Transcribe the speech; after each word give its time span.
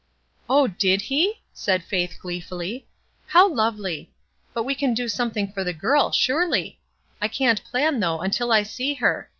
"Oh, 0.49 0.65
did 0.65 0.99
he?" 1.13 1.41
said 1.53 1.83
Faith, 1.83 2.17
gleefully. 2.19 2.87
''How 3.31 3.47
lovely! 3.55 4.09
But 4.51 4.63
we 4.63 4.73
can 4.73 4.95
do 4.95 5.07
something 5.07 5.51
for 5.51 5.63
the 5.63 5.73
girl, 5.77 6.11
surely. 6.11 6.79
I 7.21 7.27
can't 7.27 7.63
plan 7.65 7.99
though, 7.99 8.19
until 8.21 8.51
I 8.51 8.63
see 8.63 8.95
her. 8.95 9.29